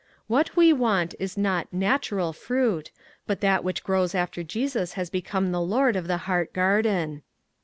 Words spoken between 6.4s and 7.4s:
garden.